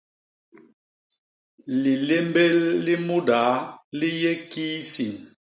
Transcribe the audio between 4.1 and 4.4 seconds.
yé